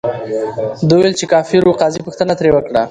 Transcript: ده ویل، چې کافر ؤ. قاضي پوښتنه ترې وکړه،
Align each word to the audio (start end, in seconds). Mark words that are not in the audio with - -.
ده 0.87 0.93
ویل، 0.97 1.13
چې 1.19 1.25
کافر 1.33 1.63
ؤ. 1.69 1.71
قاضي 1.81 1.99
پوښتنه 2.05 2.33
ترې 2.39 2.49
وکړه، 2.53 2.79